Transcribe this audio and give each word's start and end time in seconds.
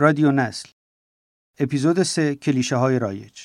رادیو 0.00 0.32
نسل. 0.32 0.68
اپیزود 1.60 2.02
سه 2.02 2.34
کلیشه 2.34 2.76
های 2.76 2.98
رایج. 2.98 3.40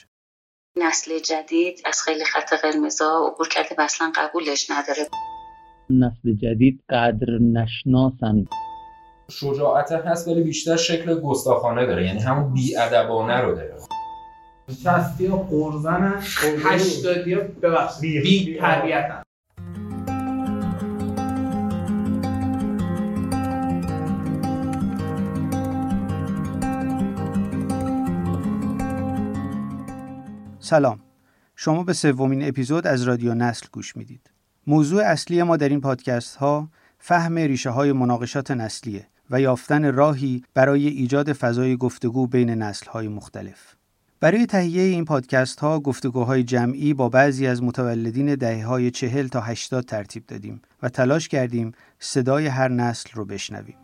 نسل 0.77 1.19
جدید 1.19 1.81
از 1.85 2.01
خیلی 2.01 2.25
خط 2.25 2.53
قرمزا 2.53 3.27
عبور 3.27 3.47
کرده 3.47 3.75
و 3.77 3.81
اصلا 3.81 4.11
قبولش 4.15 4.71
نداره. 4.71 5.07
نسل 5.89 6.33
جدید 6.41 6.83
قدر 6.89 7.27
نشناسن 7.41 8.45
شجاعت 9.31 9.91
هست 9.91 10.27
ولی 10.27 10.43
بیشتر 10.43 10.75
شکل 10.75 11.21
گستاخانه 11.21 11.85
داره. 11.85 12.05
یعنی 12.05 12.19
همون 12.19 12.53
بیادبانه 12.53 13.41
رو 13.41 13.55
داره. 13.55 13.75
شستی 14.83 15.25
ها 15.25 15.37
قرزن 15.37 16.21
هشتادی 16.65 17.33
ها 17.33 17.41
ببخشید. 17.41 18.23
بی 18.23 18.57
تربیت 18.59 19.22
سلام. 30.63 30.99
شما 31.55 31.83
به 31.83 31.93
سومین 31.93 32.47
اپیزود 32.47 32.87
از 32.87 33.03
رادیو 33.03 33.33
نسل 33.33 33.65
گوش 33.71 33.97
می‌دید. 33.97 34.31
موضوع 34.67 35.03
اصلی 35.03 35.43
ما 35.43 35.57
در 35.57 35.69
این 35.69 35.81
پادکست 35.81 36.35
ها 36.35 36.69
فهم 36.99 37.35
ریشه 37.35 37.69
های 37.69 37.91
مناقشات 37.91 38.51
نسلیه 38.51 39.07
و 39.29 39.41
یافتن 39.41 39.93
راهی 39.93 40.43
برای 40.53 40.87
ایجاد 40.87 41.33
فضای 41.33 41.77
گفتگو 41.77 42.27
بین 42.27 42.49
نسل 42.49 42.89
های 42.89 43.07
مختلف. 43.07 43.75
برای 44.19 44.45
تهیه 44.45 44.81
این 44.83 45.05
پادکست 45.05 45.59
ها 45.59 45.79
گفتگوهای 45.79 46.43
جمعی 46.43 46.93
با 46.93 47.09
بعضی 47.09 47.47
از 47.47 47.63
متولدین 47.63 48.35
دهه 48.35 48.65
های 48.65 48.91
چهل 48.91 49.27
تا 49.27 49.41
هشتاد 49.41 49.85
ترتیب 49.85 50.25
دادیم 50.27 50.61
و 50.83 50.89
تلاش 50.89 51.27
کردیم 51.27 51.71
صدای 51.99 52.47
هر 52.47 52.67
نسل 52.67 53.09
رو 53.13 53.25
بشنویم. 53.25 53.82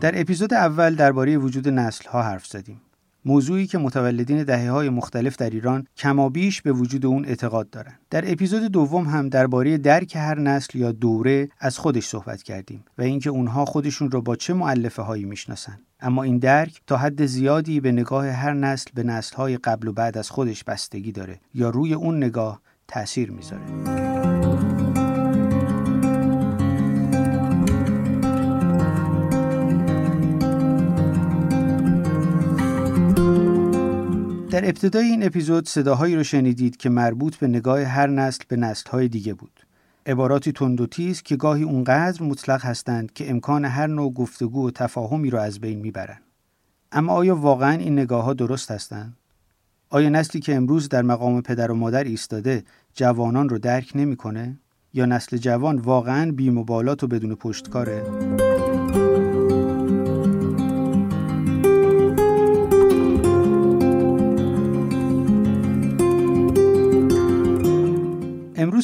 در 0.00 0.20
اپیزود 0.20 0.54
اول 0.54 0.94
درباره 0.94 1.38
وجود 1.38 1.68
نسل 1.68 2.08
ها 2.08 2.22
حرف 2.22 2.46
زدیم. 2.46 2.80
موضوعی 3.24 3.66
که 3.66 3.78
متولدین 3.78 4.42
دهه 4.42 4.70
های 4.70 4.88
مختلف 4.88 5.36
در 5.36 5.50
ایران 5.50 5.86
کمابیش 5.96 6.62
به 6.62 6.72
وجود 6.72 7.06
اون 7.06 7.24
اعتقاد 7.24 7.70
دارند. 7.70 7.98
در 8.10 8.32
اپیزود 8.32 8.62
دوم 8.62 9.04
هم 9.04 9.28
درباره 9.28 9.78
درک 9.78 10.16
هر 10.16 10.38
نسل 10.40 10.78
یا 10.78 10.92
دوره 10.92 11.48
از 11.58 11.78
خودش 11.78 12.06
صحبت 12.06 12.42
کردیم 12.42 12.84
و 12.98 13.02
اینکه 13.02 13.30
اونها 13.30 13.64
خودشون 13.64 14.10
رو 14.10 14.22
با 14.22 14.36
چه 14.36 14.54
معلفه 14.54 15.02
هایی 15.02 15.24
می‌شناسن. 15.24 15.78
اما 16.00 16.22
این 16.22 16.38
درک 16.38 16.80
تا 16.86 16.96
حد 16.96 17.26
زیادی 17.26 17.80
به 17.80 17.92
نگاه 17.92 18.28
هر 18.28 18.52
نسل 18.52 18.90
به 18.94 19.02
نسل 19.02 19.36
های 19.36 19.56
قبل 19.56 19.88
و 19.88 19.92
بعد 19.92 20.18
از 20.18 20.30
خودش 20.30 20.64
بستگی 20.64 21.12
داره 21.12 21.40
یا 21.54 21.70
روی 21.70 21.94
اون 21.94 22.16
نگاه 22.16 22.60
تاثیر 22.88 23.30
می‌ذاره. 23.30 24.17
در 34.58 34.68
ابتدای 34.68 35.04
این 35.04 35.26
اپیزود 35.26 35.68
صداهایی 35.68 36.16
را 36.16 36.22
شنیدید 36.22 36.76
که 36.76 36.88
مربوط 36.88 37.36
به 37.36 37.48
نگاه 37.48 37.82
هر 37.82 38.06
نسل 38.06 38.44
به 38.48 38.56
نسلهای 38.56 39.08
دیگه 39.08 39.34
بود. 39.34 39.66
عباراتی 40.06 40.52
تند 40.52 40.80
و 40.80 40.86
تیز 40.86 41.22
که 41.22 41.36
گاهی 41.36 41.62
اونقدر 41.62 42.22
مطلق 42.22 42.64
هستند 42.64 43.12
که 43.12 43.30
امکان 43.30 43.64
هر 43.64 43.86
نوع 43.86 44.12
گفتگو 44.12 44.66
و 44.66 44.70
تفاهمی 44.70 45.30
را 45.30 45.42
از 45.42 45.60
بین 45.60 45.78
می‌برند. 45.78 46.22
اما 46.92 47.12
آیا 47.12 47.36
واقعا 47.36 47.72
این 47.72 47.98
نگاه 47.98 48.24
ها 48.24 48.34
درست 48.34 48.70
هستند؟ 48.70 49.16
آیا 49.90 50.08
نسلی 50.08 50.40
که 50.40 50.54
امروز 50.54 50.88
در 50.88 51.02
مقام 51.02 51.42
پدر 51.42 51.70
و 51.70 51.74
مادر 51.74 52.04
ایستاده 52.04 52.64
جوانان 52.94 53.48
رو 53.48 53.58
درک 53.58 53.92
نمی‌کنه؟ 53.94 54.58
یا 54.94 55.06
نسل 55.06 55.36
جوان 55.36 55.78
واقعا 55.78 56.32
بیمبالات 56.32 57.02
و 57.02 57.06
بدون 57.06 57.34
پشتکاره؟ 57.34 58.02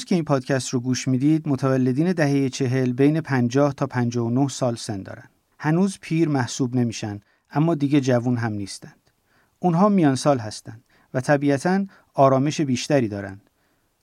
که 0.05 0.15
این 0.15 0.25
پادکست 0.25 0.69
رو 0.69 0.81
گوش 0.81 1.09
می‌دید 1.09 1.49
متولدین 1.49 2.13
دهه 2.13 2.49
چهل 2.49 2.93
بین 2.93 3.21
50 3.21 3.73
تا 3.73 3.87
59 3.87 4.49
سال 4.49 4.77
سن 4.77 5.03
دارن. 5.03 5.29
هنوز 5.59 5.99
پیر 6.01 6.29
محسوب 6.29 6.77
نمیشن 6.77 7.21
اما 7.51 7.75
دیگه 7.75 8.01
جوون 8.01 8.37
هم 8.37 8.53
نیستند. 8.53 9.11
اونها 9.59 9.89
میان 9.89 10.15
سال 10.15 10.39
هستند 10.39 10.85
و 11.15 11.21
طبیعتا 11.21 11.87
آرامش 12.15 12.61
بیشتری 12.61 13.09
دارند 13.09 13.51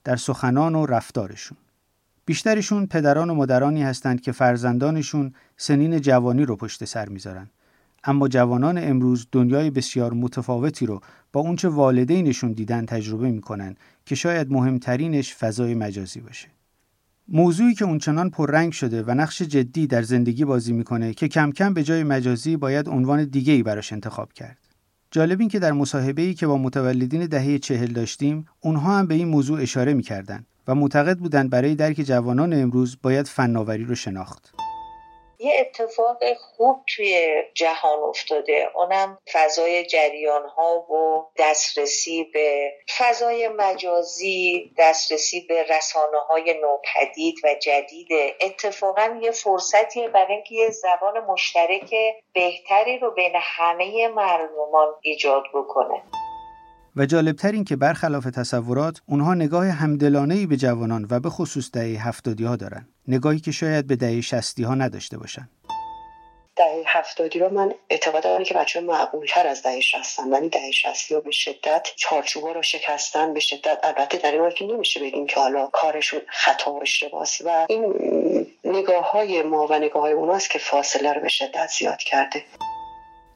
در 0.04 0.16
سخنان 0.16 0.74
و 0.74 0.86
رفتارشون. 0.86 1.58
بیشترشون 2.24 2.86
پدران 2.86 3.30
و 3.30 3.34
مادرانی 3.34 3.82
هستند 3.82 4.20
که 4.20 4.32
فرزندانشون 4.32 5.34
سنین 5.56 6.00
جوانی 6.00 6.44
رو 6.44 6.56
پشت 6.56 6.84
سر 6.84 7.08
می‌ذارن 7.08 7.50
اما 8.04 8.28
جوانان 8.28 8.78
امروز 8.78 9.26
دنیای 9.32 9.70
بسیار 9.70 10.12
متفاوتی 10.12 10.86
رو 10.86 11.00
با 11.32 11.40
اونچه 11.40 11.68
والدینشون 11.68 12.52
دیدن 12.52 12.86
تجربه 12.86 13.30
می‌کنن 13.30 13.76
که 14.04 14.14
شاید 14.14 14.50
مهمترینش 14.50 15.34
فضای 15.34 15.74
مجازی 15.74 16.20
باشه. 16.20 16.48
موضوعی 17.28 17.74
که 17.74 17.84
اونچنان 17.84 18.30
پررنگ 18.30 18.72
شده 18.72 19.02
و 19.02 19.10
نقش 19.10 19.42
جدی 19.42 19.86
در 19.86 20.02
زندگی 20.02 20.44
بازی 20.44 20.72
می‌کنه 20.72 21.14
که 21.14 21.28
کم 21.28 21.52
کم 21.52 21.74
به 21.74 21.82
جای 21.82 22.02
مجازی 22.02 22.56
باید 22.56 22.88
عنوان 22.88 23.24
دیگه 23.24 23.52
ای 23.52 23.62
براش 23.62 23.92
انتخاب 23.92 24.32
کرد. 24.32 24.58
جالب 25.10 25.40
این 25.40 25.48
که 25.48 25.58
در 25.58 25.72
مصاحبه‌ای 25.72 26.34
که 26.34 26.46
با 26.46 26.58
متولدین 26.58 27.26
دهه 27.26 27.58
چهل 27.58 27.92
داشتیم، 27.92 28.46
اونها 28.60 28.98
هم 28.98 29.06
به 29.06 29.14
این 29.14 29.28
موضوع 29.28 29.60
اشاره 29.60 29.94
می‌کردند 29.94 30.46
و 30.68 30.74
معتقد 30.74 31.18
بودند 31.18 31.50
برای 31.50 31.74
درک 31.74 31.96
جوانان 31.96 32.52
امروز 32.52 32.96
باید 33.02 33.26
فناوری 33.26 33.84
رو 33.84 33.94
شناخت. 33.94 34.54
یه 35.42 35.60
اتفاق 35.60 36.34
خوب 36.34 36.84
توی 36.96 37.42
جهان 37.54 37.98
افتاده. 37.98 38.70
اونم 38.74 39.18
فضای 39.32 39.86
جریان 39.86 40.48
ها 40.48 40.78
و 40.78 41.26
دسترسی 41.38 42.24
به 42.24 42.72
فضای 42.98 43.48
مجازی 43.48 44.74
دسترسی 44.78 45.40
به 45.40 45.62
رسانه 45.62 46.18
های 46.18 46.54
نوپدید 46.54 47.34
و 47.44 47.54
جدید. 47.54 48.08
اتفاقا 48.40 49.18
یه 49.22 49.30
فرصتیه 49.30 50.08
برای 50.08 50.34
اینکه 50.34 50.54
یه 50.54 50.70
زبان 50.70 51.20
مشترک 51.20 51.94
بهتری 52.34 52.98
رو 52.98 53.10
بین 53.10 53.32
همه 53.34 54.08
مردمان 54.08 54.94
ایجاد 55.02 55.44
بکنه. 55.54 56.02
و 56.96 57.06
جالبتر 57.06 57.52
این 57.52 57.64
که 57.64 57.76
برخلاف 57.76 58.24
تصورات 58.24 59.00
اونها 59.06 59.34
نگاه 59.34 59.66
همدلانه 59.66 60.46
به 60.46 60.56
جوانان 60.56 61.06
و 61.10 61.20
به 61.20 61.30
خصوص 61.30 61.70
دهه 61.72 62.08
هفتادی 62.08 62.44
ها 62.44 62.56
دارن. 62.56 62.88
نگاهی 63.08 63.40
که 63.40 63.52
شاید 63.52 63.86
به 63.86 63.96
دهه 63.96 64.20
شستی 64.20 64.62
ها 64.62 64.74
نداشته 64.74 65.18
باشن. 65.18 65.48
دهه 66.56 66.82
هفتادی 66.86 67.38
رو 67.38 67.48
من 67.48 67.74
اعتقاد 67.90 68.22
دارم 68.22 68.44
که 68.44 68.54
بچه 68.54 68.80
معقول 68.80 69.26
تر 69.26 69.46
از 69.46 69.62
دهه 69.62 69.80
شستن 69.80 70.30
ولی 70.30 70.48
دهه 70.48 70.70
شستی 70.70 71.14
ها 71.14 71.20
به 71.20 71.30
شدت 71.30 71.88
چارچوبا 71.96 72.52
رو 72.52 72.62
شکستن 72.62 73.34
به 73.34 73.40
شدت 73.40 73.78
البته 73.82 74.18
در 74.18 74.32
این 74.32 74.50
که 74.50 74.64
نمیشه 74.64 75.00
بگیم 75.00 75.26
که 75.26 75.40
حالا 75.40 75.66
کارشون 75.66 76.20
خطا 76.28 76.72
و 76.72 76.82
اشتباس. 76.82 77.42
و 77.44 77.66
این 77.68 77.94
نگاه 78.64 79.10
های 79.10 79.42
ما 79.42 79.66
و 79.66 79.78
نگاه 79.78 80.02
های 80.02 80.12
اوناست 80.12 80.50
که 80.50 80.58
فاصله 80.58 81.12
رو 81.12 81.20
به 81.20 81.28
شدت 81.28 81.70
زیاد 81.78 81.98
کرده. 81.98 82.44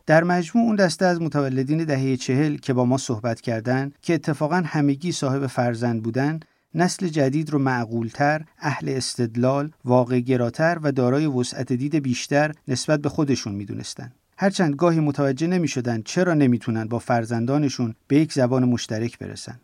در 0.06 0.24
مجموع 0.24 0.66
اون 0.66 0.76
دسته 0.76 1.06
از 1.06 1.22
متولدین 1.22 1.84
دهه 1.84 2.16
چهل 2.16 2.56
که 2.56 2.72
با 2.72 2.84
ما 2.84 2.98
صحبت 2.98 3.40
کردند 3.40 3.94
که 4.02 4.14
اتفاقا 4.14 4.62
همگی 4.66 5.12
صاحب 5.12 5.46
فرزند 5.46 6.02
بودن 6.02 6.40
نسل 6.74 7.08
جدید 7.08 7.50
رو 7.50 7.58
معقولتر، 7.58 8.44
اهل 8.58 8.88
استدلال، 8.88 9.70
واقع 9.84 10.20
گراتر 10.20 10.78
و 10.82 10.92
دارای 10.92 11.26
وسعت 11.26 11.72
دید 11.72 11.96
بیشتر 11.96 12.52
نسبت 12.68 13.00
به 13.00 13.08
خودشون 13.08 13.54
می‌دونستن. 13.54 14.12
هرچند 14.38 14.76
گاهی 14.76 15.00
متوجه 15.00 15.46
نمی 15.46 15.68
شدن 15.68 16.02
چرا 16.02 16.34
نمی‌تونن 16.34 16.88
با 16.88 16.98
فرزندانشون 16.98 17.94
به 18.08 18.16
یک 18.16 18.32
زبان 18.32 18.64
مشترک 18.64 19.18
برسن. 19.18 19.60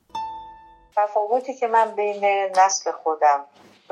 تفاوتی 0.97 1.55
که 1.55 1.67
من 1.67 1.87
بین 1.97 2.25
نسل 2.67 2.91
خودم 3.03 3.41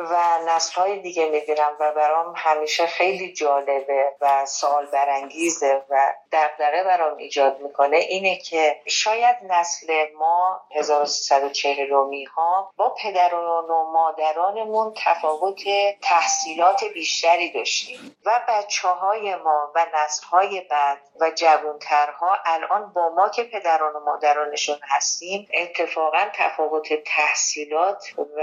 و 0.01 0.39
نسل 0.49 0.81
های 0.81 0.99
دیگه 0.99 1.29
می‌بینم 1.29 1.77
و 1.81 1.93
برام 1.93 2.35
همیشه 2.37 2.87
خیلی 2.87 3.33
جالبه 3.33 4.13
و 4.21 4.47
سال 4.47 4.87
برانگیزه 4.87 5.83
و 5.91 6.15
دقدره 6.33 6.85
برام 6.85 7.17
ایجاد 7.17 7.61
می‌کنه 7.61 7.97
اینه 7.97 8.37
که 8.37 8.81
شاید 8.87 9.37
نسل 9.43 10.07
ما 10.19 10.61
1340 10.75 11.91
رومی 11.91 12.25
ها 12.25 12.73
با 12.77 12.95
پدران 13.03 13.65
و 13.65 13.91
مادرانمون 13.93 14.95
تفاوت 14.97 15.61
تحصیلات 16.03 16.85
بیشتری 16.85 17.53
داشتیم 17.53 18.17
و 18.25 18.41
بچه 18.49 18.89
های 18.89 19.35
ما 19.35 19.73
و 19.75 19.87
نسل 19.95 20.27
های 20.27 20.61
بعد 20.61 20.99
و 21.21 21.31
جوانترها 21.31 22.37
الان 22.45 22.93
با 22.93 23.09
ما 23.09 23.29
که 23.29 23.45
پدران 23.45 23.97
و 23.97 24.01
مادرانشون 24.01 24.79
هستیم 24.83 25.49
اتفاقا 25.55 26.27
تفاوت 26.35 27.05
تحصیلات 27.05 28.05
و 28.19 28.43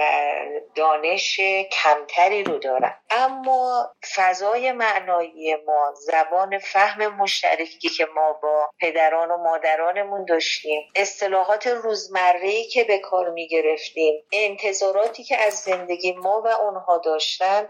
دانش 0.76 1.40
کمتری 1.72 2.44
رو 2.44 2.58
دارن. 2.58 2.96
اما 3.10 3.92
فضای 4.16 4.72
معنایی 4.72 5.56
ما 5.56 5.94
زبان 5.96 6.60
فهم 6.60 7.16
مشترکی 7.16 7.90
که 7.90 8.08
ما 8.16 8.40
با 8.44 8.70
پدران 8.82 9.32
و 9.32 9.38
مادرانمون 9.38 10.26
داشتیم 10.26 10.82
اصطلاحات 10.96 11.68
روزمره 11.68 12.64
که 12.64 12.84
به 12.84 13.00
کار 13.00 13.30
می 13.30 13.48
گرفتیم 13.48 14.24
انتظاراتی 14.32 15.24
که 15.24 15.38
از 15.38 15.54
زندگی 15.54 16.12
ما 16.14 16.42
و 16.42 16.48
اونها 16.48 16.98
داشتن 16.98 17.68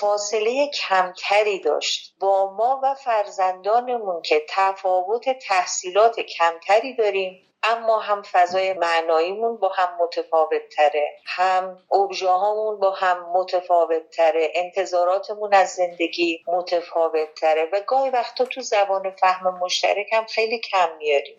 فاصله 0.00 0.70
کمتری 0.70 1.60
داشت. 1.60 2.14
با 2.20 2.54
ما 2.54 2.80
و 2.82 2.94
فرزندانمون 2.94 4.22
که 4.22 4.42
تفاوت 4.48 5.38
تحصیلات 5.38 6.20
کمتری 6.20 6.96
داریم 6.96 7.51
اما 7.64 7.98
هم 7.98 8.22
فضای 8.22 8.72
معناییمون 8.72 9.56
با 9.56 9.72
هم 9.76 9.88
متفاوت 10.04 10.62
تره 10.76 11.08
هم 11.26 11.78
ابژاهامون 11.92 12.80
با 12.80 12.90
هم 12.90 13.16
متفاوت 13.34 14.10
تره 14.10 14.48
انتظاراتمون 14.54 15.54
از 15.54 15.68
زندگی 15.68 16.44
متفاوت 16.48 17.34
تره 17.40 17.68
و 17.72 17.80
گاهی 17.86 18.10
وقتا 18.10 18.44
تو 18.44 18.60
زبان 18.60 19.10
فهم 19.10 19.58
مشترک 19.58 20.12
هم 20.12 20.24
خیلی 20.24 20.58
کم 20.58 20.88
میاریم. 20.98 21.36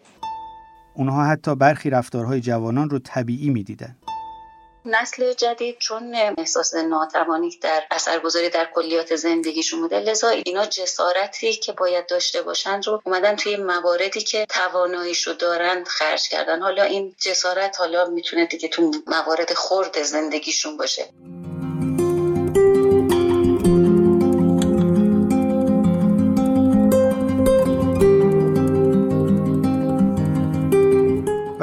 اونها 0.95 1.23
حتی 1.23 1.55
برخی 1.55 1.89
رفتارهای 1.89 2.41
جوانان 2.41 2.89
رو 2.89 2.99
طبیعی 2.99 3.49
می‌دیدن. 3.49 3.95
نسل 4.85 5.33
جدید 5.33 5.77
چون 5.79 6.15
احساس 6.15 6.73
ناتوانی 6.75 7.57
در 7.61 7.83
اثرگذاری 7.91 8.49
در 8.49 8.69
کلیات 8.75 9.15
زندگیشون 9.15 9.81
بوده 9.81 9.99
لذا 9.99 10.29
اینا 10.29 10.65
جسارتی 10.65 11.53
که 11.53 11.71
باید 11.71 12.07
داشته 12.07 12.41
باشن 12.41 12.81
رو 12.81 13.01
اومدن 13.05 13.35
توی 13.35 13.57
مواردی 13.57 14.21
که 14.21 14.45
تواناییشو 14.49 15.33
دارن 15.33 15.83
خرج 15.83 16.29
کردن. 16.29 16.61
حالا 16.61 16.83
این 16.83 17.15
جسارت 17.19 17.79
حالا 17.79 18.05
می‌تونه 18.05 18.45
دیگه 18.45 18.67
تو 18.67 18.91
موارد 19.07 19.53
خرد 19.53 20.03
زندگیشون 20.03 20.77
باشه. 20.77 21.09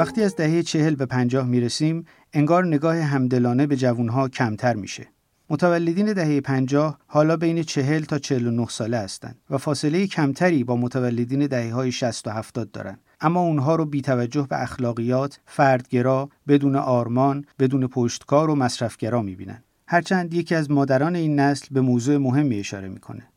وقتی 0.01 0.23
از 0.23 0.35
دهه 0.35 0.63
چهل 0.63 0.95
به 0.95 1.05
پنجاه 1.05 1.47
می‌رسیم 1.47 2.05
انگار 2.33 2.65
نگاه 2.65 2.97
همدلانه 2.97 3.67
به 3.67 3.75
جوانها 3.75 4.29
کمتر 4.29 4.73
میشه. 4.73 5.07
متولدین 5.49 6.13
دهه 6.13 6.41
پنجاه 6.41 6.97
حالا 7.07 7.37
بین 7.37 7.63
چهل 7.63 8.03
تا 8.03 8.19
چهل 8.19 8.47
و 8.47 8.51
نه 8.51 8.67
ساله 8.69 8.97
هستند 8.97 9.35
و 9.49 9.57
فاصله 9.57 10.07
کمتری 10.07 10.63
با 10.63 10.75
متولدین 10.75 11.47
دهه 11.47 11.73
های 11.73 11.91
60 11.91 12.27
و 12.27 12.31
70 12.31 12.71
دارند. 12.71 12.99
اما 13.21 13.41
اونها 13.41 13.75
رو 13.75 13.85
بی 13.85 14.01
توجه 14.01 14.47
به 14.49 14.61
اخلاقیات، 14.61 15.39
فردگرا، 15.45 16.29
بدون 16.47 16.75
آرمان، 16.75 17.45
بدون 17.59 17.87
پشتکار 17.87 18.49
و 18.49 18.55
مصرفگرا 18.55 19.21
می‌بینن. 19.21 19.63
هرچند 19.87 20.33
یکی 20.33 20.55
از 20.55 20.71
مادران 20.71 21.15
این 21.15 21.39
نسل 21.39 21.67
به 21.71 21.81
موضوع 21.81 22.17
مهمی 22.17 22.59
اشاره 22.59 22.87
می‌کنه. 22.87 23.30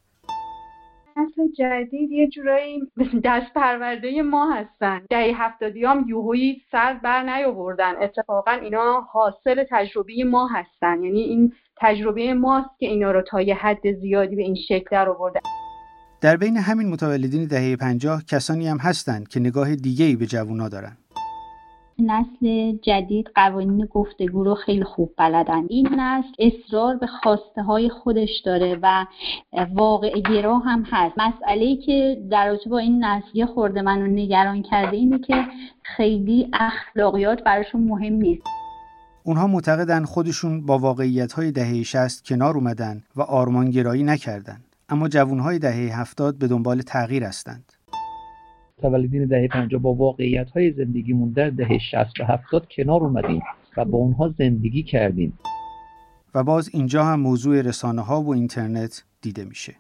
جدید 1.59 2.13
یه 2.13 2.29
جورایی 2.29 2.81
دست 3.25 3.55
پرورده 3.55 4.23
ما 4.23 4.53
هستن. 4.53 5.01
دهه 5.11 5.33
هفتادی 5.37 5.85
هم 5.85 6.05
یوهویی 6.09 6.63
سر 6.73 6.95
بر 6.95 7.23
نیاوردن. 7.23 7.95
اتفاقا 8.03 8.51
اینا 8.51 9.01
حاصل 9.01 9.65
تجربه 9.71 10.25
ما 10.25 10.47
هستن. 10.47 11.03
یعنی 11.03 11.21
این 11.21 11.53
تجربه 11.77 12.35
ماست 12.35 12.79
که 12.79 12.87
اینا 12.87 13.11
رو 13.11 13.23
تا 13.23 13.41
یه 13.41 13.55
حد 13.55 13.93
زیادی 14.01 14.37
به 14.37 14.43
این 14.43 14.55
شکل 14.55 14.87
در 14.91 15.09
آورده 15.09 15.41
در 16.21 16.37
بین 16.37 16.57
همین 16.57 16.89
متولدین 16.89 17.45
دهه 17.45 17.77
پنجاه 17.77 18.25
کسانی 18.25 18.69
هم 18.69 18.79
هستند 18.79 19.29
که 19.29 19.41
نگاه 19.41 19.77
دیگه‌ای 19.77 20.17
به 20.17 20.27
جوونا 20.27 20.69
دارن 20.69 20.97
نسل 21.99 22.73
جدید 22.83 23.31
قوانین 23.35 23.87
گفتگو 23.87 24.45
رو 24.45 24.55
خیلی 24.55 24.85
خوب 24.85 25.15
بلدن. 25.17 25.67
این 25.69 25.89
نسل 25.89 26.29
اصرار 26.39 26.97
به 26.97 27.07
خواسته 27.07 27.63
های 27.63 27.89
خودش 27.89 28.43
داره 28.45 28.79
و 28.83 29.07
واقع 29.75 30.21
گرا 30.21 30.59
هم 30.59 30.85
هست. 30.87 31.15
مسئله 31.19 31.77
که 31.77 32.23
در 32.31 32.47
رابطه 32.47 32.71
با 32.71 32.79
این 32.79 33.05
نسل 33.05 33.47
خورده 33.47 33.83
منو 33.83 34.07
نگران 34.07 34.63
کرده 34.63 34.97
اینه 34.97 35.19
که 35.19 35.45
خیلی 35.83 36.49
اخلاقیات 36.53 37.43
براشون 37.43 37.85
مهم 37.85 38.13
نیست. 38.13 38.47
اونها 39.23 39.47
معتقدن 39.47 40.05
خودشون 40.05 40.67
با 40.67 40.79
واقعیت 40.79 41.33
های 41.33 41.53
دهه 41.53 41.83
60 41.83 42.25
کنار 42.25 42.55
اومدن 42.55 43.03
و 43.17 43.23
آرمانگرایی 43.23 44.03
نکردن. 44.03 44.61
اما 44.89 45.09
جوانهای 45.09 45.59
دهه 45.59 46.01
70 46.01 46.39
به 46.39 46.47
دنبال 46.47 46.83
تغییر 46.83 47.25
هستند. 47.25 47.73
متولدین 48.79 49.27
دهه 49.27 49.49
50 49.49 49.81
با 49.81 49.95
واقعیت 49.95 50.51
های 50.51 50.73
زندگیمون 50.73 51.31
در 51.31 51.51
دهه 51.51 51.79
60 51.79 52.21
و 52.21 52.25
70 52.25 52.67
کنار 52.71 53.01
اومدیم 53.01 53.43
و 53.77 53.85
با 53.85 53.99
اونها 53.99 54.29
زندگی 54.29 54.83
کردیم. 54.83 55.39
و 56.35 56.45
باز 56.45 56.71
اینجا 56.73 57.05
هم 57.05 57.21
موضوع 57.21 57.63
رسانه 57.63 58.03
ها 58.03 58.23
و 58.23 58.35
اینترنت 58.35 59.05
دیده 59.23 59.45
میشه. 59.45 59.75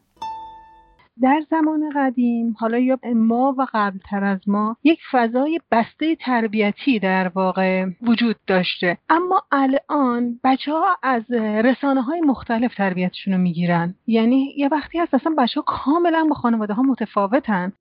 در 1.23 1.43
زمان 1.50 1.93
قدیم 1.96 2.56
حالا 2.58 2.79
یا 2.79 2.99
ما 3.14 3.55
و 3.58 3.67
قبلتر 3.73 4.25
از 4.25 4.49
ما 4.49 4.76
یک 4.85 4.99
فضای 5.12 5.61
بسته 5.70 6.17
تربیتی 6.17 6.99
در 6.99 7.29
واقع 7.29 7.87
وجود 8.02 8.37
داشته. 8.46 8.99
اما 9.08 9.43
الان 9.52 10.41
بچه 10.44 10.73
ها 10.73 10.96
از 11.02 11.23
رسانه 11.64 12.02
های 12.02 12.20
مختلف 12.20 12.75
تربیتشون 12.75 13.35
رو 13.35 13.41
می‌گیرن. 13.41 13.94
یعنی 14.06 14.55
یه 14.56 14.69
وقتی 14.69 14.99
هست 14.99 15.14
اصلا 15.14 15.35
بچه 15.38 15.61
ها 15.61 15.64
کاملا 15.67 16.26
با 16.29 16.35
خانواده 16.35 16.75
ها 16.75 16.82
متفاوتن. 16.82 17.73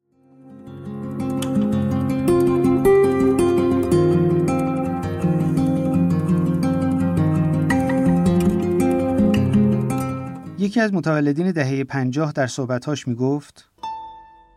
یکی 10.73 10.81
از 10.81 10.93
متولدین 10.93 11.51
دهه 11.51 11.83
پنجاه 11.83 12.31
در 12.31 12.47
صحبتهاش 12.47 13.07
می‌گفت 13.07 13.69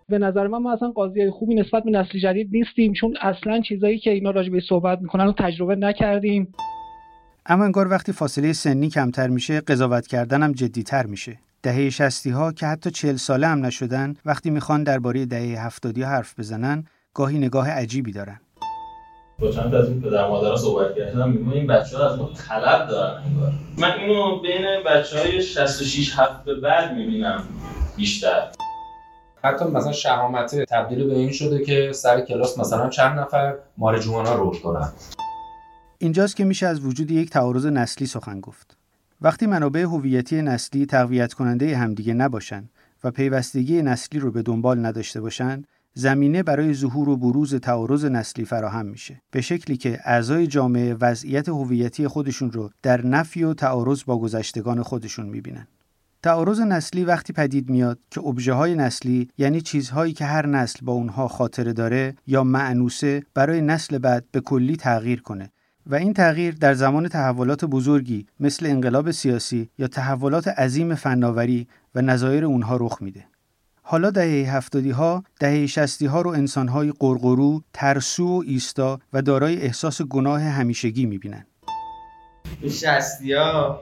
به 0.09 0.19
نظر 0.19 0.47
من 0.47 0.59
ما 0.59 0.73
اصلا 0.73 0.91
قاضی 0.91 1.31
خوبی 1.31 1.55
نسبت 1.55 1.83
به 1.85 1.91
نسل 1.91 2.19
جدید 2.19 2.49
نیستیم 2.53 2.93
چون 2.93 3.17
اصلا 3.21 3.61
چیزایی 3.61 3.99
که 3.99 4.11
اینا 4.11 4.31
راجع 4.31 4.51
به 4.51 4.61
صحبت 4.69 4.99
می‌کنن 5.01 5.25
رو 5.25 5.33
تجربه 5.39 5.77
نکردیم. 5.77 6.55
اما 7.47 7.65
انگار 7.65 7.89
وقتی 7.91 8.13
فاصله 8.13 8.53
سنی 8.53 8.89
کمتر 8.89 9.29
میشه 9.29 9.61
قضاوت 9.61 10.07
کردن 10.07 10.43
هم 10.43 10.53
جدیتر 10.53 11.07
میشه. 11.07 11.39
دهه 11.63 11.91
شستی 11.91 12.31
ها 12.31 12.53
که 12.53 12.67
حتی 12.67 12.91
چهل 12.91 13.17
ساله 13.17 13.47
هم 13.47 13.67
نشدن 13.67 14.15
وقتی 14.25 14.51
می‌خوان 14.51 14.83
درباره 14.83 15.27
دهه 15.27 15.67
هفتادی 15.67 16.03
حرف 16.03 16.39
بزنن 16.39 16.85
گاهی 17.15 17.39
نگاه 17.39 17.71
عجیبی 17.71 18.13
دارن. 18.13 18.41
با 19.39 19.51
چند 19.51 19.75
از 19.75 19.89
این 19.89 20.03
پدر 20.03 20.29
مادرها 20.29 20.57
صحبت 20.57 20.97
کردم 20.97 21.31
میگم 21.31 21.51
این 21.51 21.67
بچه 21.67 21.99
ها 21.99 22.11
از 22.11 22.19
ما 22.19 22.31
طلب 22.49 22.89
دارن 22.89 23.23
انگار. 23.23 23.53
من 23.79 23.93
اینو 23.93 24.41
بین 24.41 24.67
بچه 24.87 25.19
های 25.19 25.43
66 25.43 26.19
هفت 26.19 26.45
به 26.45 26.55
بعد 26.55 26.95
می‌بینم 26.95 27.45
بیشتر. 27.97 28.49
حتی 29.45 29.65
مثلا 29.65 29.93
شهامت 29.93 30.65
تبدیل 30.65 31.07
به 31.07 31.15
این 31.15 31.33
شده 31.33 31.65
که 31.65 31.93
سر 31.93 32.21
کلاس 32.21 32.59
مثلا 32.59 32.89
چند 32.89 33.19
نفر 33.19 33.55
مارجوانا 33.79 34.35
رود 34.35 34.61
کنن 34.61 34.93
اینجاست 35.99 36.37
که 36.37 36.45
میشه 36.45 36.67
از 36.67 36.85
وجود 36.85 37.11
یک 37.11 37.31
تعارض 37.31 37.67
نسلی 37.67 38.07
سخن 38.07 38.41
گفت. 38.41 38.77
وقتی 39.21 39.47
منابع 39.47 39.81
هویتی 39.81 40.43
نسلی 40.43 40.87
تقویت 40.87 41.33
کننده 41.35 41.77
همدیگه 41.77 42.15
نباشن 42.15 42.69
و 43.05 43.11
پیوستگی 43.11 43.83
نسلی 43.83 44.21
رو 44.21 44.31
به 44.31 44.43
دنبال 44.43 44.87
نداشته 44.87 45.21
باشن 45.21 45.65
زمینه 45.99 46.43
برای 46.43 46.75
ظهور 46.75 47.09
و 47.09 47.17
بروز 47.17 47.55
تعارض 47.55 48.05
نسلی 48.05 48.45
فراهم 48.45 48.87
میشه. 48.87 49.23
به 49.31 49.41
شکلی 49.41 49.77
که 49.77 50.01
اعضای 50.05 50.47
جامعه 50.47 50.95
وضعیت 50.95 51.49
هویتی 51.49 52.09
خودشون 52.09 52.53
رو 52.53 52.71
در 52.83 53.07
نفی 53.07 53.45
و 53.45 53.55
تعارض 53.55 54.03
با 54.07 54.19
گذشتگان 54.19 54.83
خودشون 54.83 55.27
می‌بینن. 55.27 55.67
تعارض 56.23 56.61
نسلی 56.61 57.05
وقتی 57.05 57.33
پدید 57.33 57.71
میاد 57.71 57.99
که 58.11 58.21
ابژه 58.21 58.53
های 58.53 58.75
نسلی 58.75 59.29
یعنی 59.39 59.61
چیزهایی 59.61 60.13
که 60.13 60.25
هر 60.25 60.47
نسل 60.47 60.79
با 60.83 60.93
اونها 60.93 61.29
خاطره 61.29 61.73
داره 61.73 62.15
یا 62.27 62.45
معنوسه 62.45 63.23
برای 63.35 63.61
نسل 63.61 63.99
بعد 63.99 64.25
به 64.33 64.41
کلی 64.41 64.77
تغییر 64.77 65.23
کنه. 65.23 65.51
و 65.87 65.95
این 65.95 66.13
تغییر 66.13 66.55
در 66.55 66.75
زمان 66.75 67.09
تحولات 67.09 67.65
بزرگی 67.65 68.27
مثل 68.41 68.67
انقلاب 68.67 69.11
سیاسی 69.11 69.71
یا 69.79 69.87
تحولات 69.87 70.49
عظیم 70.49 70.95
فناوری 70.95 71.69
و 71.95 72.03
نظایر 72.03 72.45
اونها 72.45 72.77
رخ 72.77 73.03
میده. 73.03 73.25
حالا 73.89 74.11
دهه 74.11 74.57
هفتادی 74.57 74.91
ها 74.91 75.25
دهه 75.41 75.67
شستی 75.67 76.07
ها 76.07 76.21
رو 76.21 76.31
انسان 76.31 76.69
های 76.69 76.93
قرقرو، 77.01 77.63
ترسو 77.73 78.27
و 78.27 78.43
ایستا 78.47 79.01
و 79.13 79.23
دارای 79.23 79.63
احساس 79.63 80.03
گناه 80.03 80.41
همیشگی 80.41 81.07
می‌بینن. 81.07 81.47
شستی 82.71 83.33
ها 83.33 83.81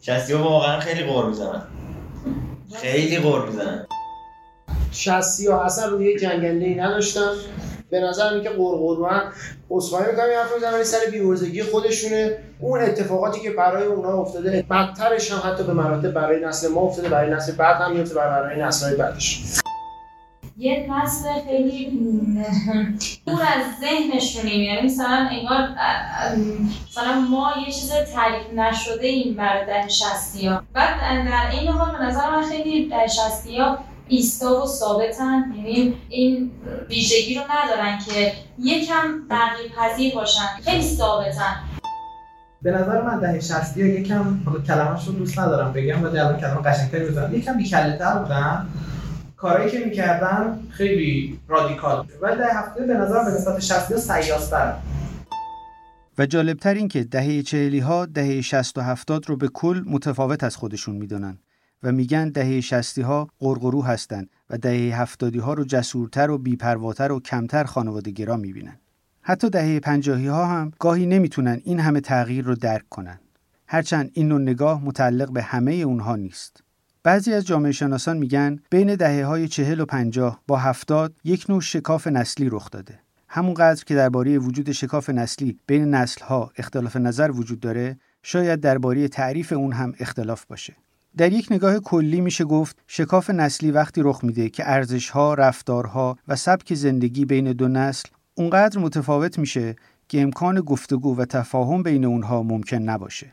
شستی 0.00 0.32
ها 0.32 0.42
واقعا 0.42 0.80
خیلی 0.80 1.02
قر 1.02 1.26
می‌زنن 1.26 1.62
خیلی 2.74 3.18
قر 3.18 3.46
می‌زنن 3.46 3.86
شستی 4.92 5.46
ها 5.46 5.64
اصلا 5.64 5.86
روی 5.86 6.18
جنگنده 6.18 6.64
ای 6.64 6.74
نداشتن. 6.74 7.30
به 7.90 8.00
نظر 8.00 8.36
میگه 8.36 8.50
قرقروان 8.50 9.22
عذرخواهی 9.70 10.10
می‌کنم 10.10 10.24
این 10.24 10.38
حرف 10.38 10.54
می‌زنم 10.54 10.82
سر 10.82 11.10
بیورزگی 11.10 11.62
خودشونه. 11.62 12.36
اون 12.60 12.80
اتفاقاتی 12.80 13.40
که 13.40 13.50
برای 13.50 13.86
اونها 13.86 14.12
افتاده 14.12 14.64
بدترش 14.70 15.32
هم 15.32 15.52
حتی 15.52 15.62
به 15.64 15.72
مراتب 15.72 16.10
برای 16.10 16.44
نسل 16.44 16.68
ما 16.68 16.80
افتاده 16.80 17.08
برای 17.08 17.30
نسل 17.30 17.52
بعد 17.52 17.80
هم 17.80 17.92
میفته 17.96 18.14
برای 18.14 18.62
نسل 18.62 18.86
های 18.86 18.96
بعدش. 18.96 19.42
یه 20.58 20.86
نسل 20.90 21.28
خیلی 21.46 22.00
دور 23.26 23.40
از 23.42 23.64
ذهنشونیم. 23.80 24.60
یعنی 24.60 24.86
مثلا 24.86 25.28
انگار 25.30 25.68
مثلا 26.90 27.20
ما 27.30 27.52
یه 27.66 27.72
چیز 27.72 27.92
تعریف 28.14 28.52
نشده 28.54 29.06
این 29.06 29.34
برای 29.34 29.66
ده 29.66 29.88
شستی 29.88 30.46
ها 30.46 30.62
بعد 30.72 31.00
در 31.00 31.50
این 31.60 31.68
حال 31.68 31.98
به 31.98 32.04
نظر 32.04 32.30
من 32.30 32.42
خیلی 32.42 32.88
ده 32.88 33.06
شستی 33.06 33.58
ها 33.58 33.78
ایستا 34.10 34.62
و 34.62 34.66
ثابتن. 34.66 35.54
یعنی 35.56 35.94
این 36.08 36.50
ویژگی 36.88 37.34
رو 37.34 37.40
ندارن 37.50 37.98
که 37.98 38.32
یکم 38.58 39.04
تغییر 39.28 39.72
پذیر 39.72 40.14
باشن. 40.14 40.46
خیلی 40.64 40.82
ثابتن. 40.82 41.56
به 42.62 42.70
نظر 42.70 43.02
من 43.02 43.20
دهه 43.20 43.40
60 43.40 43.78
ها 43.78 43.86
یکم 43.86 44.40
حالا 44.46 44.60
کلمه‌اش 44.60 45.06
رو 45.06 45.12
دوست 45.12 45.38
ندارم 45.38 45.72
بگم 45.72 46.04
ولی 46.04 46.18
الان 46.18 46.40
کلمه 46.40 46.62
قشنگتری 46.62 47.04
بزنم 47.04 47.34
یکم 47.34 47.56
بی‌کله‌تر 47.56 48.18
بودن. 48.18 48.66
کارهایی 49.36 49.70
که 49.70 49.78
می‌کردن 49.78 50.60
خیلی 50.70 51.40
رادیکال 51.48 52.06
ولی 52.22 52.36
دهه 52.36 52.58
70 52.58 52.86
به 52.86 52.94
نظر 52.94 53.24
به 53.24 53.30
نسبت 53.30 53.60
60 53.60 53.96
سیاستر 53.96 54.74
و 56.18 56.26
جالبتر 56.26 56.74
این 56.74 56.88
که 56.88 57.04
دهه 57.04 57.42
چهلی 57.42 57.78
ها 57.78 58.06
دهه 58.06 58.40
60 58.40 58.78
و 58.78 58.80
70 58.80 59.28
رو 59.28 59.36
به 59.36 59.48
کل 59.48 59.82
متفاوت 59.86 60.44
از 60.44 60.56
خودشون 60.56 60.96
می‌دونن. 60.96 61.38
و 61.82 61.92
میگن 61.92 62.28
دهه 62.28 62.60
60 62.60 62.98
ها 62.98 63.28
قرقرو 63.38 63.82
هستند 63.82 64.30
و 64.50 64.58
دهه 64.58 65.00
70 65.00 65.36
ها 65.36 65.54
رو 65.54 65.64
جسورتر 65.64 66.30
و 66.30 66.38
بیپرواتر 66.38 67.12
و 67.12 67.20
کمتر 67.20 67.64
خانوادگرا 67.64 68.36
می‌بینن. 68.36 68.76
حتی 69.22 69.50
دهه 69.50 69.80
50 69.80 70.20
ها 70.20 70.46
هم 70.46 70.72
گاهی 70.78 71.06
نمی‌تونن 71.06 71.60
این 71.64 71.80
همه 71.80 72.00
تغییر 72.00 72.44
رو 72.44 72.54
درک 72.54 72.88
کنن. 72.88 73.20
هرچند 73.66 74.10
این 74.14 74.28
نوع 74.28 74.40
نگاه 74.40 74.84
متعلق 74.84 75.32
به 75.32 75.42
همه 75.42 75.72
اونها 75.72 76.16
نیست. 76.16 76.62
بعضی 77.02 77.32
از 77.32 77.46
جامعه 77.46 77.72
شناسان 77.72 78.16
میگن 78.16 78.58
بین 78.70 78.94
دهه 78.94 79.24
های 79.24 79.48
چهل 79.48 79.80
و 79.80 79.84
پنجاه 79.84 80.40
با 80.46 80.56
هفتاد 80.56 81.14
یک 81.24 81.46
نوع 81.48 81.60
شکاف 81.60 82.06
نسلی 82.06 82.48
رخ 82.48 82.70
داده. 82.70 82.98
همونقدر 83.28 83.84
که 83.84 83.94
درباره 83.94 84.38
وجود 84.38 84.72
شکاف 84.72 85.10
نسلی 85.10 85.58
بین 85.66 85.94
نسل 85.94 86.24
ها 86.24 86.52
اختلاف 86.56 86.96
نظر 86.96 87.30
وجود 87.30 87.60
داره، 87.60 87.98
شاید 88.22 88.60
درباره 88.60 89.08
تعریف 89.08 89.52
اون 89.52 89.72
هم 89.72 89.94
اختلاف 89.98 90.44
باشه. 90.44 90.76
در 91.16 91.32
یک 91.32 91.46
نگاه 91.50 91.78
کلی 91.78 92.20
میشه 92.20 92.44
گفت 92.44 92.78
شکاف 92.86 93.30
نسلی 93.30 93.70
وقتی 93.70 94.00
رخ 94.04 94.24
میده 94.24 94.48
که 94.48 94.70
ارزشها، 94.70 95.34
رفتارها 95.34 96.18
و 96.28 96.36
سبک 96.36 96.74
زندگی 96.74 97.24
بین 97.24 97.52
دو 97.52 97.68
نسل 97.68 98.08
اونقدر 98.34 98.78
متفاوت 98.78 99.38
میشه 99.38 99.76
که 100.08 100.20
امکان 100.20 100.60
گفتگو 100.60 101.16
و 101.16 101.24
تفاهم 101.24 101.82
بین 101.82 102.04
اونها 102.04 102.42
ممکن 102.42 102.76
نباشه. 102.76 103.32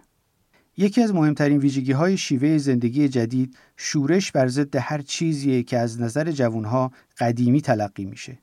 یکی 0.78 1.02
از 1.02 1.14
مهمترین 1.14 1.58
ویژگی 1.58 1.92
های 1.92 2.18
شیوه 2.18 2.58
زندگی 2.58 3.10
جدید 3.10 3.58
شورش 3.78 4.32
بر 4.32 4.48
ضد 4.48 4.76
هر 4.76 5.02
چیزیه 5.02 5.64
که 5.64 5.78
از 5.78 6.02
نظر 6.02 6.32
جوانها 6.32 6.92
قدیمی 7.18 7.62
تلقی 7.62 8.06
میشه. 8.06 8.38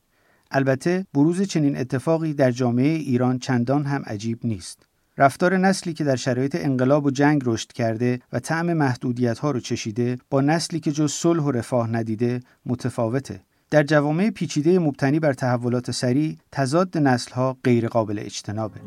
البته 0.51 1.07
بروز 1.15 1.43
چنین 1.43 1.77
اتفاقی 1.77 2.35
در 2.35 2.51
جامعه 2.51 2.89
ایران 2.89 3.39
چندان 3.39 3.85
هم 3.85 4.03
عجیب 4.07 4.39
نیست. 4.45 4.87
رفتار 5.19 5.57
نسلی 5.57 5.93
که 5.93 6.05
در 6.05 6.17
شرایط 6.17 6.57
انقلاب 6.61 7.05
و 7.05 7.11
جنگ 7.11 7.43
رشد 7.45 7.73
کرده 7.73 8.21
و 8.33 8.39
طعم 8.39 8.73
محدودیت 8.73 9.39
ها 9.39 9.51
رو 9.51 9.61
چشیده 9.61 10.19
با 10.31 10.41
نسلی 10.41 10.81
که 10.81 10.93
جز 10.93 11.13
صلح 11.13 11.43
و 11.43 11.51
رفاه 11.51 11.91
ندیده 11.91 12.41
متفاوته. 12.67 13.41
در 13.71 13.83
جوامع 13.83 14.31
پیچیده 14.31 14.79
مبتنی 14.79 15.21
بر 15.21 15.33
تحولات 15.33 15.91
سریع 15.91 16.37
تضاد 16.53 16.99
نسل 16.99 17.33
ها 17.33 17.59
غیر 17.65 17.89
قابل 17.89 18.19
اجتنابه. 18.19 18.81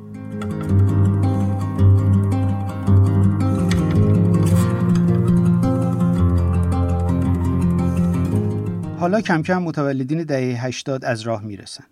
حالا 9.00 9.22
کم 9.22 9.42
کم 9.42 9.64
متولدین 9.64 10.24
دهه 10.24 10.66
80 10.66 11.06
از 11.06 11.22
راه 11.22 11.44
می‌رسن. 11.44 11.84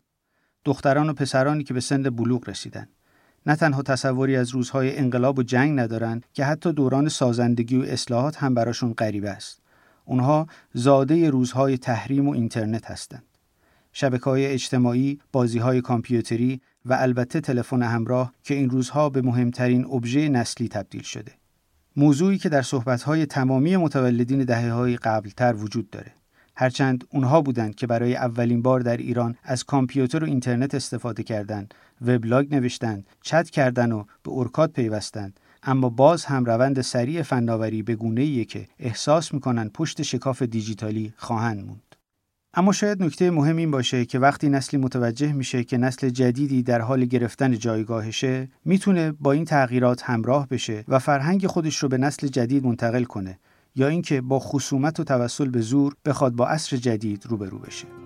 دختران 0.65 1.10
و 1.10 1.13
پسرانی 1.13 1.63
که 1.63 1.74
به 1.74 1.80
سن 1.80 2.04
بلوغ 2.04 2.50
رسیدن. 2.50 2.88
نه 3.46 3.56
تنها 3.56 3.82
تصوری 3.82 4.36
از 4.36 4.50
روزهای 4.50 4.98
انقلاب 4.98 5.40
و 5.40 5.44
جنگ 5.44 5.80
ندارند 5.80 6.25
که 6.34 6.46
حتی 6.46 6.74
دوران 6.74 7.10
سازندگی 7.10 7.78
و 7.78 7.84
اصلاحات 7.84 8.38
هم 8.38 8.54
براشون 8.54 8.94
غریبه 8.94 9.30
است. 9.30 9.62
اونها 10.06 10.48
زاده 10.74 11.30
روزهای 11.30 11.78
تحریم 11.78 12.28
و 12.28 12.32
اینترنت 12.32 12.92
هستند. 12.92 13.24
شبکه 13.94 14.24
های 14.24 14.46
اجتماعی، 14.46 15.20
بازی 15.32 15.60
های 15.60 15.82
کامپیوتری 15.82 16.62
و 16.86 16.94
البته 16.94 17.42
تلفن 17.42 17.82
همراه 17.82 18.34
که 18.44 18.54
این 18.54 18.70
روزها 18.70 19.10
به 19.10 19.22
مهمترین 19.22 19.86
ابژه 19.86 20.30
نسلی 20.30 20.68
تبدیل 20.68 21.02
شده. 21.04 21.32
موضوعی 21.96 22.38
که 22.38 22.50
در 22.50 22.62
صحبت‌های 22.62 23.25
تمامی 23.25 23.78
متولدین 23.78 24.44
دهه 24.44 24.72
های 24.72 24.98
قبلتر 24.98 25.56
وجود 25.56 25.90
داره. 25.90 26.12
هرچند 26.56 27.04
اونها 27.10 27.42
بودند 27.42 27.76
که 27.76 27.88
برای 27.88 28.16
اولین 28.16 28.62
بار 28.62 28.80
در 28.80 28.98
ایران 28.98 29.36
از 29.44 29.64
کامپیوتر 29.64 30.24
و 30.24 30.28
اینترنت 30.28 30.76
استفاده 30.76 31.24
کردند، 31.24 31.74
وبلاگ 32.02 32.56
نوشتند، 32.56 33.08
چت 33.22 33.50
کردند 33.50 33.92
و 33.92 34.06
به 34.24 34.32
اورکاد 34.32 34.72
پیوستند، 34.72 35.40
اما 35.64 35.90
باز 35.90 36.26
هم 36.26 36.46
روند 36.46 36.82
سریع 36.82 37.22
فناوری 37.22 37.84
به 37.84 37.96
گونه‌ایه 37.96 38.46
که 38.46 38.68
احساس 38.80 39.34
می‌کنن 39.34 39.70
پشت 39.70 40.02
شکاف 40.02 40.42
دیجیتالی 40.42 41.14
خواهند 41.18 41.66
موند. 41.66 41.96
اما 42.58 42.72
شاید 42.72 43.04
نکته 43.04 43.32
مهم 43.32 43.58
این 43.58 43.72
باشه 43.72 44.06
که 44.06 44.20
وقتی 44.20 44.50
نسلی 44.50 44.80
متوجه 44.80 45.34
میشه 45.34 45.64
که 45.64 45.78
نسل 45.78 46.10
جدیدی 46.10 46.64
در 46.64 46.82
حال 46.82 47.06
گرفتن 47.06 47.58
جایگاهشه 47.58 48.48
می‌تونه 48.66 49.12
با 49.12 49.32
این 49.32 49.46
تغییرات 49.46 50.04
همراه 50.04 50.48
بشه 50.48 50.84
و 50.88 51.00
فرهنگ 51.00 51.48
خودش 51.48 51.78
رو 51.78 51.90
به 51.90 51.98
نسل 51.98 52.28
جدید 52.28 52.66
منتقل 52.66 53.04
کنه 53.04 53.40
یا 53.75 53.88
اینکه 53.88 54.22
با 54.22 54.39
خصومت 54.39 55.00
و 55.00 55.03
توسل 55.03 55.50
به 55.50 55.62
زور 55.62 55.96
بخواد 56.05 56.34
با 56.34 56.48
عصر 56.48 56.77
جدید 56.77 57.25
روبرو 57.25 57.60
بشه. 57.60 58.05